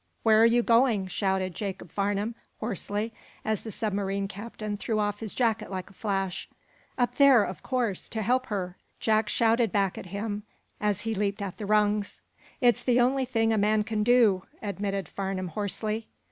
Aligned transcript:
"Where 0.23 0.41
are 0.41 0.47
you 0.47 0.63
going?" 0.63 1.05
shouted 1.05 1.53
Jacob 1.53 1.91
Farnum, 1.91 2.33
hoarsely, 2.59 3.13
as 3.45 3.61
the 3.61 3.71
submarine 3.71 4.27
captain 4.27 4.75
threw 4.75 4.97
off 4.97 5.19
his 5.19 5.35
jacket 5.35 5.69
like 5.69 5.91
a 5.91 5.93
flash. 5.93 6.49
"Up 6.97 7.17
there 7.17 7.43
of 7.43 7.61
course 7.61 8.09
to 8.09 8.23
help 8.23 8.47
her!" 8.47 8.77
Jack 8.99 9.29
shouted 9.29 9.71
back 9.71 9.99
at 9.99 10.07
him, 10.07 10.41
as 10.79 11.01
he 11.01 11.13
leaped 11.13 11.39
at 11.43 11.59
the 11.59 11.67
rungs. 11.67 12.19
"It's 12.61 12.81
the 12.81 12.99
only 12.99 13.25
thing 13.25 13.53
a 13.53 13.59
man 13.59 13.83
can 13.83 14.01
do," 14.01 14.41
admitted 14.59 15.07
Farnum, 15.07 15.49
hoarsely. 15.49 16.07